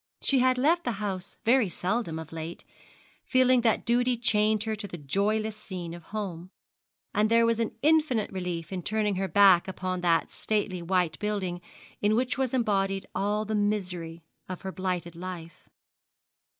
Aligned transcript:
She 0.23 0.39
had 0.39 0.57
left 0.57 0.83
the 0.83 0.93
house 0.93 1.37
very 1.45 1.69
seldom 1.69 2.17
of 2.17 2.31
late, 2.33 2.63
feeling 3.23 3.61
that 3.61 3.85
duty 3.85 4.17
chained 4.17 4.63
her 4.63 4.75
to 4.77 4.87
the 4.87 4.97
joyless 4.97 5.55
scene 5.55 5.93
of 5.93 6.05
home; 6.05 6.49
and 7.13 7.29
there 7.29 7.45
was 7.45 7.59
an 7.59 7.75
infinite 7.83 8.31
relief 8.31 8.73
in 8.73 8.81
turning 8.81 9.13
her 9.17 9.27
back 9.27 9.67
upon 9.67 10.01
that 10.01 10.31
stately 10.31 10.81
white 10.81 11.19
building 11.19 11.61
in 12.01 12.15
which 12.15 12.35
was 12.35 12.51
embodied 12.51 13.05
all 13.13 13.45
the 13.45 13.53
misery 13.53 14.23
of 14.49 14.63
her 14.63 14.71
blighted 14.71 15.15
life. 15.15 15.69